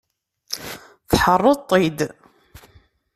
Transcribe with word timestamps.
Tḥerreḍ-t-id. 1.09 1.99